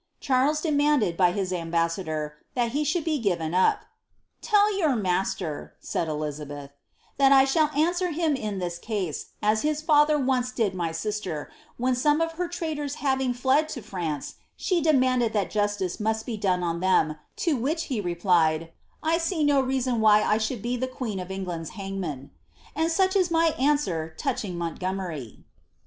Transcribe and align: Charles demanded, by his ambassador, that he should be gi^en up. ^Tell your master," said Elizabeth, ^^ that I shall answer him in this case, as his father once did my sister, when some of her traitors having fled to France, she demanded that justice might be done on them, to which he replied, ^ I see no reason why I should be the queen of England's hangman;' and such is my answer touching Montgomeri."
Charles 0.19 0.61
demanded, 0.61 1.15
by 1.15 1.31
his 1.31 1.53
ambassador, 1.53 2.37
that 2.55 2.71
he 2.71 2.83
should 2.83 3.03
be 3.05 3.21
gi^en 3.23 3.53
up. 3.53 3.85
^Tell 4.41 4.75
your 4.75 4.95
master," 4.95 5.75
said 5.79 6.07
Elizabeth, 6.07 6.71
^^ 6.71 6.71
that 7.17 7.31
I 7.31 7.45
shall 7.45 7.69
answer 7.75 8.09
him 8.09 8.35
in 8.35 8.57
this 8.57 8.79
case, 8.79 9.27
as 9.43 9.61
his 9.61 9.83
father 9.83 10.17
once 10.17 10.51
did 10.51 10.73
my 10.73 10.91
sister, 10.91 11.51
when 11.77 11.93
some 11.93 12.19
of 12.19 12.31
her 12.31 12.47
traitors 12.47 12.95
having 12.95 13.31
fled 13.35 13.69
to 13.69 13.83
France, 13.83 14.37
she 14.57 14.81
demanded 14.81 15.33
that 15.33 15.51
justice 15.51 15.99
might 15.99 16.25
be 16.25 16.35
done 16.35 16.63
on 16.63 16.79
them, 16.79 17.17
to 17.35 17.55
which 17.55 17.83
he 17.83 18.01
replied, 18.01 18.61
^ 18.61 18.69
I 19.03 19.19
see 19.19 19.43
no 19.43 19.61
reason 19.61 20.01
why 20.01 20.23
I 20.23 20.39
should 20.39 20.63
be 20.63 20.75
the 20.77 20.87
queen 20.87 21.19
of 21.19 21.29
England's 21.29 21.77
hangman;' 21.77 22.31
and 22.75 22.91
such 22.91 23.15
is 23.15 23.29
my 23.29 23.49
answer 23.59 24.15
touching 24.17 24.55
Montgomeri." 24.57 25.43